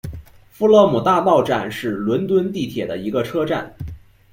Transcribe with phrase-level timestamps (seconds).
[0.49, 3.71] 富勒姆大道站是伦敦地铁的一个车站。